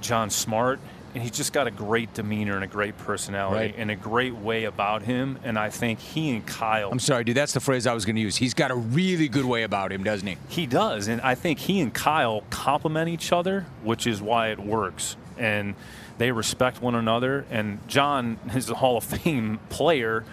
[0.00, 0.80] John Smart
[1.14, 3.74] and he's just got a great demeanor and a great personality right.
[3.76, 5.38] and a great way about him.
[5.44, 6.90] And I think he and Kyle.
[6.90, 7.36] I'm sorry, dude.
[7.36, 8.36] That's the phrase I was going to use.
[8.36, 10.36] He's got a really good way about him, doesn't he?
[10.48, 14.58] He does, and I think he and Kyle complement each other, which is why it
[14.58, 15.16] works.
[15.36, 15.74] And
[16.18, 17.44] they respect one another.
[17.50, 20.24] And John is a Hall of Fame player.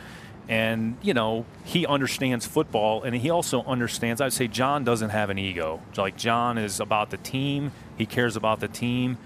[0.50, 4.20] And, you know, he understands football and he also understands.
[4.20, 5.80] I'd say John doesn't have an ego.
[5.96, 9.20] Like, John is about the team, he cares about the team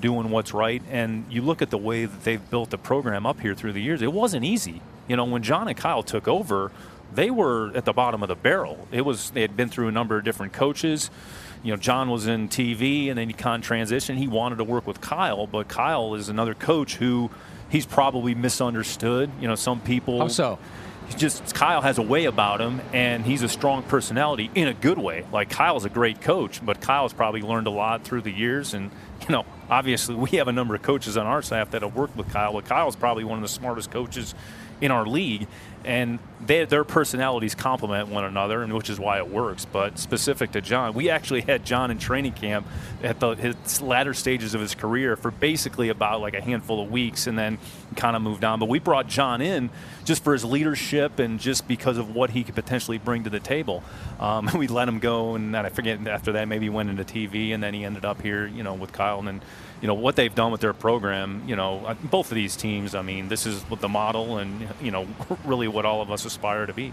[0.00, 0.80] doing what's right.
[0.90, 3.82] And you look at the way that they've built the program up here through the
[3.82, 4.80] years, it wasn't easy.
[5.08, 6.70] You know, when John and Kyle took over,
[7.12, 8.86] they were at the bottom of the barrel.
[8.92, 11.10] It was they had been through a number of different coaches.
[11.62, 14.18] You know, John was in TV and then he kind of transitioned.
[14.18, 17.30] He wanted to work with Kyle, but Kyle is another coach who
[17.68, 19.30] he's probably misunderstood.
[19.40, 20.20] You know, some people.
[20.20, 20.58] How so?
[21.16, 24.98] just Kyle has a way about him, and he's a strong personality in a good
[24.98, 25.24] way.
[25.32, 28.90] Like Kyle's a great coach, but Kyle's probably learned a lot through the years, and
[29.22, 32.16] you know, obviously we have a number of coaches on our staff that have worked
[32.16, 34.34] with Kyle, but Kyle's probably one of the smartest coaches
[34.80, 35.48] in our league,
[35.84, 39.64] and they, their personalities complement one another, and which is why it works.
[39.64, 42.66] But specific to John, we actually had John in training camp
[43.02, 46.90] at the his latter stages of his career for basically about like a handful of
[46.90, 47.58] weeks, and then
[47.96, 48.58] kind of moved on.
[48.58, 49.70] But we brought John in
[50.04, 53.40] just for his leadership and just because of what he could potentially bring to the
[53.40, 53.82] table.
[54.20, 57.04] Um, we let him go, and then I forget after that maybe he went into
[57.04, 59.42] TV, and then he ended up here, you know, with Kyle, and then
[59.80, 61.42] you know what they've done with their program.
[61.46, 62.94] You know, uh, both of these teams.
[62.94, 65.06] I mean, this is the model, and you know,
[65.44, 66.92] really what all of us aspire to be.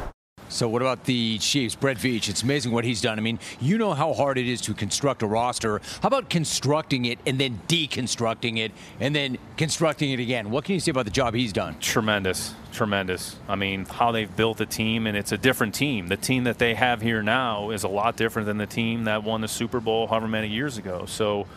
[0.51, 1.75] So what about the Chiefs?
[1.75, 3.17] Brett Veach, it's amazing what he's done.
[3.17, 5.79] I mean, you know how hard it is to construct a roster.
[6.01, 10.51] How about constructing it and then deconstructing it and then constructing it again?
[10.51, 11.77] What can you say about the job he's done?
[11.79, 13.37] Tremendous, tremendous.
[13.47, 16.07] I mean, how they've built the team, and it's a different team.
[16.07, 19.23] The team that they have here now is a lot different than the team that
[19.23, 21.05] won the Super Bowl however many years ago.
[21.07, 21.47] So,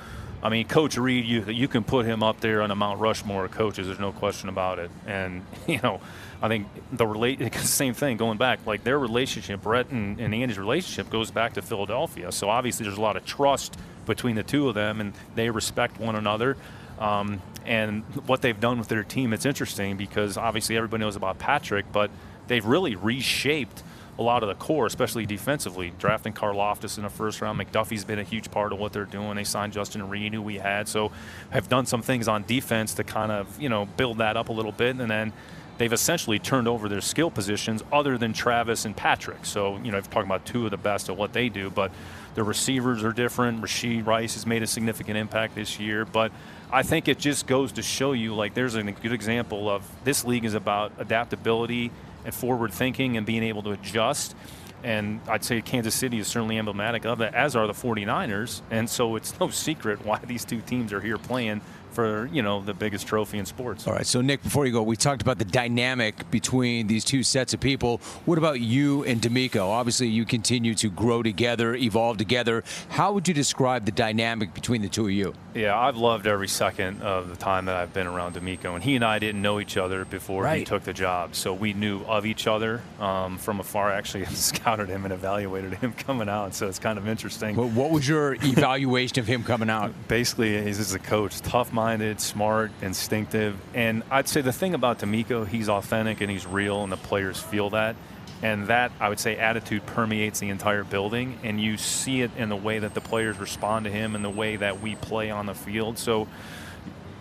[0.40, 3.46] I mean, Coach Reid, you you can put him up there on a Mount Rushmore
[3.46, 3.88] of coaches.
[3.88, 4.92] There's no question about it.
[5.04, 6.00] And you know,
[6.44, 10.58] I think the relate same thing going back, like their relationship, Brett and, and Andy's
[10.58, 12.30] relationship goes back to Philadelphia.
[12.32, 15.98] So obviously there's a lot of trust between the two of them, and they respect
[15.98, 16.58] one another.
[16.98, 21.38] Um, and what they've done with their team, it's interesting because obviously everybody knows about
[21.38, 22.10] Patrick, but
[22.46, 23.82] they've really reshaped
[24.18, 25.94] a lot of the core, especially defensively.
[25.98, 29.34] Drafting Karlaftis in the first round, McDuffie's been a huge part of what they're doing.
[29.36, 31.10] They signed Justin Reid, who we had, so
[31.48, 34.52] have done some things on defense to kind of you know build that up a
[34.52, 35.32] little bit, and then
[35.78, 39.44] they've essentially turned over their skill positions other than Travis and Patrick.
[39.44, 41.90] So, you know, I'm talking about two of the best at what they do, but
[42.34, 43.62] the receivers are different.
[43.62, 46.32] Rashee Rice has made a significant impact this year, but
[46.72, 50.24] I think it just goes to show you like there's a good example of this
[50.24, 51.90] league is about adaptability
[52.24, 54.34] and forward thinking and being able to adjust.
[54.82, 58.60] And I'd say Kansas City is certainly emblematic of that, as are the 49ers.
[58.70, 61.62] And so it's no secret why these two teams are here playing
[61.94, 63.86] for you know the biggest trophy in sports.
[63.86, 67.22] All right, so Nick, before you go, we talked about the dynamic between these two
[67.22, 67.98] sets of people.
[68.24, 69.62] What about you and DeMeco?
[69.62, 72.64] Obviously, you continue to grow together, evolve together.
[72.90, 75.34] How would you describe the dynamic between the two of you?
[75.54, 78.96] Yeah, I've loved every second of the time that I've been around DeMeco, and he
[78.96, 80.58] and I didn't know each other before right.
[80.58, 83.92] he took the job, so we knew of each other um, from afar.
[83.92, 87.54] Actually, scouted him and evaluated him coming out, so it's kind of interesting.
[87.54, 89.92] What was your evaluation of him coming out?
[90.08, 93.58] Basically, he's just a coach, tough mind minded, smart, instinctive.
[93.74, 97.38] And I'd say the thing about DeMeco, he's authentic and he's real, and the players
[97.38, 97.94] feel that.
[98.42, 101.38] And that, I would say, attitude permeates the entire building.
[101.42, 104.30] And you see it in the way that the players respond to him and the
[104.30, 105.98] way that we play on the field.
[105.98, 106.26] So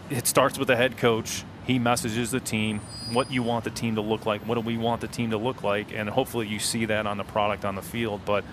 [0.10, 1.44] it starts with the head coach.
[1.68, 2.80] He messages the team
[3.12, 5.38] what you want the team to look like, what do we want the team to
[5.38, 8.22] look like, and hopefully you see that on the product on the field.
[8.26, 8.44] But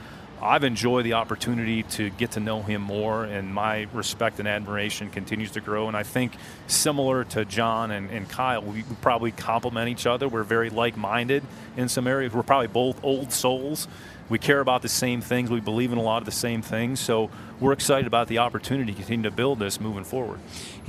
[0.42, 5.11] I've enjoyed the opportunity to get to know him more, and my respect and admiration
[5.11, 5.88] continues to grow.
[5.88, 6.33] And I think,
[6.66, 10.29] similar to John and, and Kyle, we probably complement each other.
[10.29, 11.42] We're very like minded
[11.76, 12.33] in some areas.
[12.33, 13.87] We're probably both old souls
[14.31, 15.50] we care about the same things.
[15.50, 17.00] We believe in a lot of the same things.
[17.00, 20.38] So we're excited about the opportunity to continue to build this moving forward.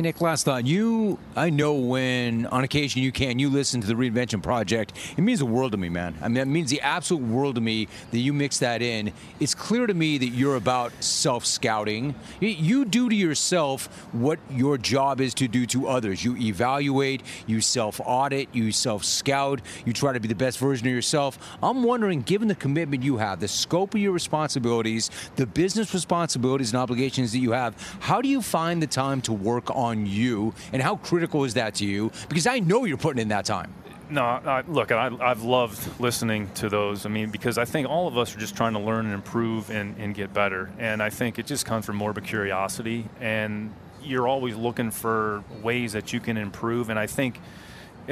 [0.01, 0.65] Hey, Nick, last thought.
[0.65, 4.93] You, I know when on occasion you can, you listen to the Reinvention Project.
[5.15, 6.15] It means the world to me, man.
[6.23, 9.13] I mean, it means the absolute world to me that you mix that in.
[9.39, 12.15] It's clear to me that you're about self scouting.
[12.39, 16.25] You do to yourself what your job is to do to others.
[16.25, 20.87] You evaluate, you self audit, you self scout, you try to be the best version
[20.87, 21.37] of yourself.
[21.61, 25.93] I'm wondering, given the commitment you have, have, the scope of your responsibilities, the business
[25.93, 29.90] responsibilities and obligations that you have, how do you find the time to work on
[30.05, 30.53] you?
[30.73, 32.11] And how critical is that to you?
[32.29, 33.73] Because I know you're putting in that time.
[34.09, 37.05] No, I, look, I, have loved listening to those.
[37.05, 39.69] I mean, because I think all of us are just trying to learn and improve
[39.69, 40.69] and, and get better.
[40.79, 43.05] And I think it just comes from morbid curiosity.
[43.21, 43.73] And
[44.03, 46.89] you're always looking for ways that you can improve.
[46.89, 47.39] And I think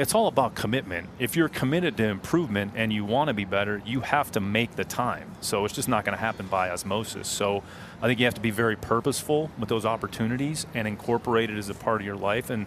[0.00, 1.06] it's all about commitment.
[1.18, 4.74] If you're committed to improvement and you want to be better, you have to make
[4.76, 5.30] the time.
[5.42, 7.28] So it's just not going to happen by osmosis.
[7.28, 7.62] So
[8.00, 11.68] I think you have to be very purposeful with those opportunities and incorporate it as
[11.68, 12.48] a part of your life.
[12.48, 12.64] And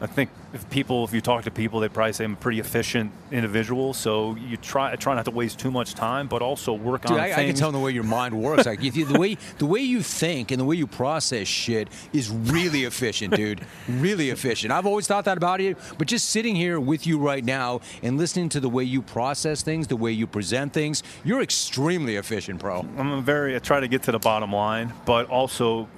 [0.00, 2.60] I think if people, if you talk to people, they probably say I'm a pretty
[2.60, 3.94] efficient individual.
[3.94, 7.20] So you try try not to waste too much time, but also work Dude, on.
[7.20, 7.38] I, things.
[7.38, 8.66] I can tell the way your mind works.
[8.66, 12.84] Like the way the way you think and the way you process shit is really
[12.84, 13.60] efficient, dude.
[13.88, 14.72] really efficient.
[14.72, 18.18] I've always thought that about you, but just sitting here with you right now and
[18.18, 22.60] listening to the way you process things, the way you present things, you're extremely efficient,
[22.60, 22.86] bro.
[22.98, 23.56] I'm very.
[23.56, 25.88] I try to get to the bottom line, but also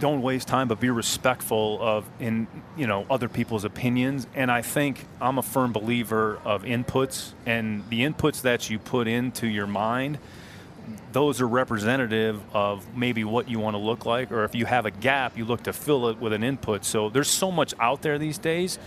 [0.00, 4.26] don't waste time, but be respectful of in you know other people's opinions.
[4.34, 9.06] And I think I'm a firm believer of inputs, and the inputs that you put
[9.06, 10.18] into your mind,
[11.12, 14.86] those are representative of maybe what you want to look like, or if you have
[14.86, 16.84] a gap, you look to fill it with an input.
[16.84, 18.78] So there's so much out there these days.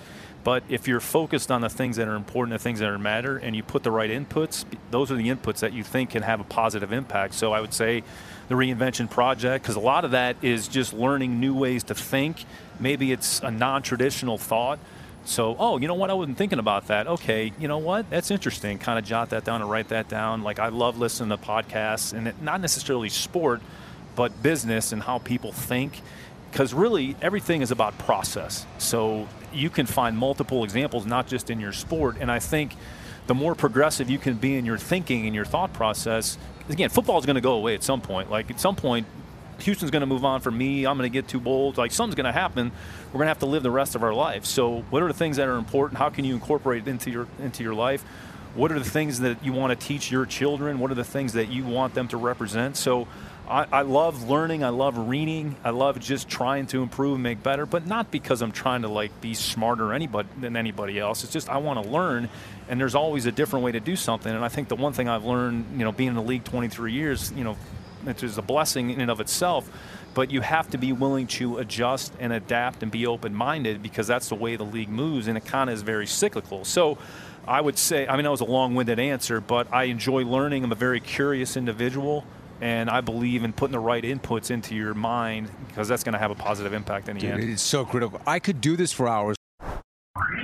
[0.43, 3.55] But if you're focused on the things that are important, the things that matter, and
[3.55, 6.43] you put the right inputs, those are the inputs that you think can have a
[6.43, 7.33] positive impact.
[7.33, 8.03] So I would say
[8.53, 12.45] the reinvention project because a lot of that is just learning new ways to think.
[12.79, 14.79] Maybe it's a non traditional thought.
[15.25, 16.09] So, oh, you know what?
[16.09, 17.07] I wasn't thinking about that.
[17.07, 18.09] Okay, you know what?
[18.09, 18.77] That's interesting.
[18.77, 20.43] Kind of jot that down and write that down.
[20.43, 23.61] Like, I love listening to podcasts and it, not necessarily sport,
[24.15, 26.01] but business and how people think.
[26.51, 28.65] Because really, everything is about process.
[28.77, 32.17] So, you can find multiple examples, not just in your sport.
[32.19, 32.75] And I think
[33.27, 36.37] the more progressive you can be in your thinking and your thought process.
[36.69, 38.29] Again, football is going to go away at some point.
[38.29, 39.07] Like at some point,
[39.59, 40.85] Houston's going to move on for me.
[40.85, 41.77] I'm going to get too old.
[41.77, 42.71] Like something's going to happen.
[43.07, 44.45] We're going to have to live the rest of our life.
[44.45, 45.99] So, what are the things that are important?
[45.99, 48.03] How can you incorporate it into your into your life?
[48.55, 50.77] What are the things that you want to teach your children?
[50.79, 52.77] What are the things that you want them to represent?
[52.77, 53.07] So,
[53.47, 54.63] I, I love learning.
[54.63, 55.55] I love reading.
[55.63, 58.87] I love just trying to improve and make better, but not because I'm trying to
[58.87, 61.23] like be smarter anybody than anybody else.
[61.23, 62.29] It's just I want to learn,
[62.69, 64.33] and there's always a different way to do something.
[64.33, 66.93] And I think the one thing I've learned, you know, being in the league 23
[66.93, 67.57] years, you know,
[68.03, 69.69] which is a blessing in and of itself.
[70.13, 74.05] But you have to be willing to adjust and adapt and be open minded because
[74.07, 76.63] that's the way the league moves, and it kind of is very cyclical.
[76.63, 76.97] So
[77.45, 80.63] I would say, I mean, that was a long winded answer, but I enjoy learning.
[80.63, 82.23] I'm a very curious individual
[82.63, 86.19] and I believe in putting the right inputs into your mind because that's going to
[86.19, 87.43] have a positive impact in the Dude, end.
[87.43, 88.21] It's so critical.
[88.25, 89.35] I could do this for hours.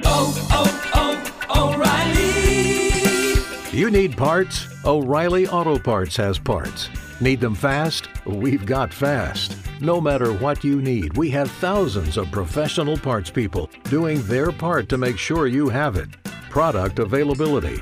[0.03, 3.39] Oh, oh, oh, O'Reilly.
[3.71, 4.67] You need parts?
[4.84, 6.89] O'Reilly Auto Parts has parts.
[7.21, 8.10] Need them fast?
[8.25, 9.55] We've got fast.
[9.79, 14.89] No matter what you need, we have thousands of professional parts people doing their part
[14.89, 16.10] to make sure you have it.
[16.49, 17.82] Product availability.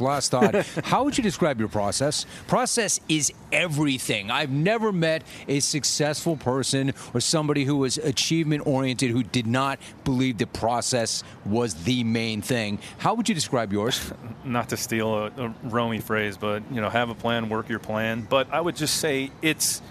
[0.00, 0.54] Last thought.
[0.84, 2.26] How would you describe your process?
[2.46, 4.30] Process is everything.
[4.30, 9.78] I've never met a successful person or somebody who was achievement oriented who did not
[10.04, 12.78] believe the process was the main thing.
[12.98, 14.12] How would you describe yours?
[14.44, 17.78] Not to steal a, a Romy phrase, but you know, have a plan, work your
[17.78, 18.26] plan.
[18.28, 19.82] But I would just say it's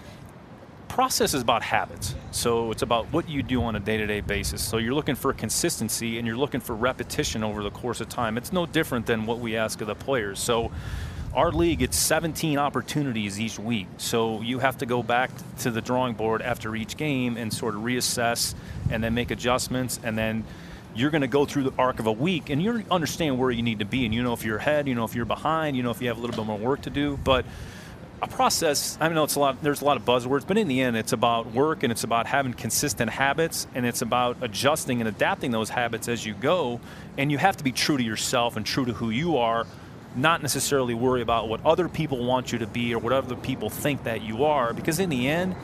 [1.00, 2.14] process is about habits.
[2.30, 4.60] So it's about what you do on a day-to-day basis.
[4.62, 8.36] So you're looking for consistency and you're looking for repetition over the course of time.
[8.36, 10.38] It's no different than what we ask of the players.
[10.38, 10.70] So
[11.34, 13.86] our league it's 17 opportunities each week.
[13.96, 17.76] So you have to go back to the drawing board after each game and sort
[17.76, 18.54] of reassess
[18.90, 20.44] and then make adjustments and then
[20.94, 23.62] you're going to go through the arc of a week and you understand where you
[23.62, 25.82] need to be and you know if you're ahead, you know if you're behind, you
[25.82, 27.46] know if you have a little bit more work to do, but
[28.22, 30.80] a process i know it's a lot there's a lot of buzzwords but in the
[30.80, 35.08] end it's about work and it's about having consistent habits and it's about adjusting and
[35.08, 36.80] adapting those habits as you go
[37.16, 39.66] and you have to be true to yourself and true to who you are
[40.16, 43.70] not necessarily worry about what other people want you to be or what other people
[43.70, 45.54] think that you are because in the end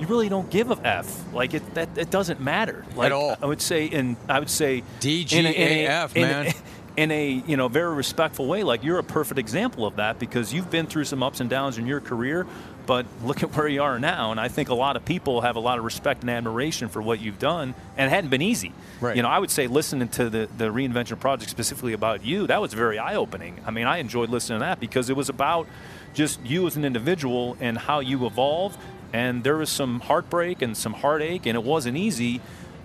[0.00, 3.36] you really don't give a f like it that it doesn't matter like At all.
[3.40, 6.52] i would say in i would say DGAF, in a- man.
[6.96, 8.62] In a you know very respectful way.
[8.62, 11.78] Like you're a perfect example of that because you've been through some ups and downs
[11.78, 12.46] in your career,
[12.86, 14.30] but look at where you are now.
[14.30, 17.00] And I think a lot of people have a lot of respect and admiration for
[17.00, 18.72] what you've done, and it hadn't been easy.
[19.00, 19.16] Right.
[19.16, 22.60] You know, I would say listening to the the reinvention project specifically about you, that
[22.60, 23.60] was very eye opening.
[23.66, 25.66] I mean, I enjoyed listening to that because it was about
[26.14, 28.78] just you as an individual and how you evolved.
[29.14, 32.40] And there was some heartbreak and some heartache, and it wasn't easy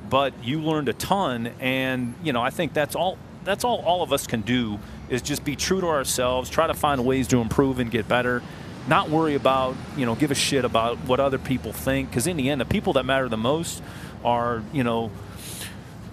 [0.09, 3.17] but you learned a ton and you know i think that's all
[3.47, 4.79] that's all all of us can do
[5.09, 8.41] is just be true to ourselves try to find ways to improve and get better
[8.87, 12.37] not worry about you know give a shit about what other people think because in
[12.37, 13.81] the end the people that matter the most
[14.23, 15.11] are you know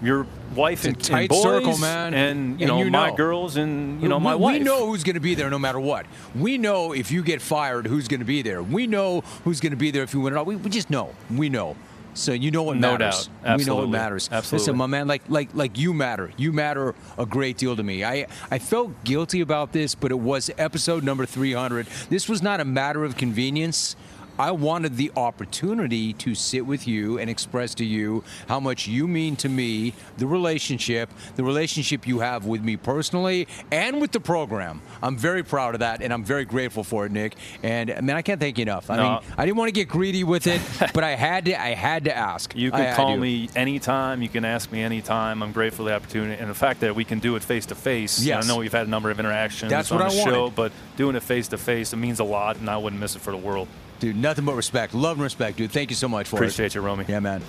[0.03, 2.13] your wife and, tight and boys circle, man.
[2.13, 3.15] and you And know you my know.
[3.15, 5.57] girls and you know my we, wife We know who's going to be there no
[5.57, 6.05] matter what.
[6.35, 8.61] We know if you get fired, who's going to be there.
[8.61, 10.45] We know who's going to be there if you win it all.
[10.45, 11.15] We, we just know.
[11.31, 11.77] We know.
[12.15, 13.29] So you know what No matters.
[13.43, 13.57] doubt.
[13.59, 14.29] We know what matters.
[14.31, 14.63] Absolutely.
[14.63, 16.31] Listen, my man, like like like you matter.
[16.37, 18.03] You matter a great deal to me.
[18.03, 21.85] I I felt guilty about this, but it was episode number 300.
[22.09, 23.95] This was not a matter of convenience.
[24.37, 29.07] I wanted the opportunity to sit with you and express to you how much you
[29.07, 34.19] mean to me, the relationship, the relationship you have with me personally and with the
[34.19, 34.81] program.
[35.01, 37.35] I'm very proud of that and I'm very grateful for it, Nick.
[37.63, 38.89] And I mean, I can't thank you enough.
[38.89, 39.03] I No.
[39.03, 40.61] mean, I didn't want to get greedy with it,
[40.93, 42.55] but I had to I had to ask.
[42.55, 43.17] You can had call to.
[43.17, 44.21] me anytime.
[44.21, 45.41] You can ask me anytime.
[45.43, 47.75] I'm grateful for the opportunity and the fact that we can do it face to
[47.75, 48.21] face.
[48.21, 48.45] Yes.
[48.45, 50.55] I know we've had a number of interactions That's on what the I show, wanted.
[50.55, 53.21] but doing it face to face, it means a lot, and I wouldn't miss it
[53.21, 53.67] for the world.
[53.99, 54.93] Dude, nothing but respect.
[54.93, 55.71] Love and respect, dude.
[55.71, 56.39] Thank you so much for it.
[56.39, 57.05] Appreciate you, Romy.
[57.07, 57.41] Yeah, man.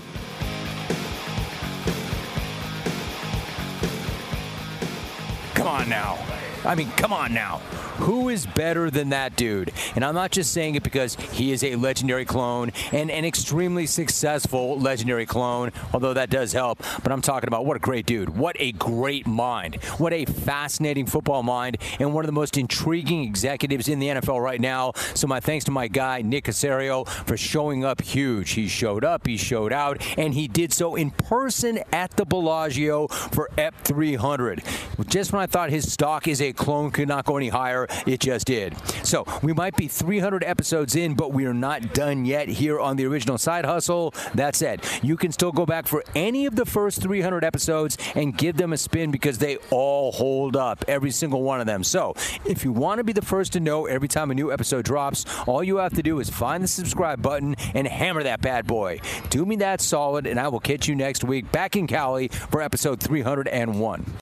[5.55, 6.19] Come on now.
[6.67, 7.59] I mean, come on now.
[7.99, 9.73] Who is better than that dude?
[9.95, 13.87] And I'm not just saying it because he is a legendary clone and an extremely
[13.87, 16.83] successful legendary clone, although that does help.
[17.03, 18.31] But I'm talking about what a great dude.
[18.31, 19.77] What a great mind.
[19.99, 24.43] What a fascinating football mind and one of the most intriguing executives in the NFL
[24.43, 24.93] right now.
[25.15, 28.51] So my thanks to my guy, Nick Caserio, for showing up huge.
[28.51, 33.07] He showed up, he showed out, and he did so in person at the Bellagio
[33.07, 34.63] for EP 300.
[35.07, 37.87] Just when I thought his stock is a clone could not go any higher.
[38.07, 38.77] It just did.
[39.05, 42.97] So we might be 300 episodes in, but we are not done yet here on
[42.97, 44.15] the original Side Hustle.
[44.35, 48.37] That said, you can still go back for any of the first 300 episodes and
[48.37, 51.85] give them a spin because they all hold up, every single one of them.
[51.85, 54.85] So if you want to be the first to know every time a new episode
[54.85, 58.67] drops, all you have to do is find the subscribe button and hammer that bad
[58.67, 59.01] boy.
[59.31, 62.63] Do me that solid, and I will catch you next week back in Cali for
[62.63, 64.07] episode 301.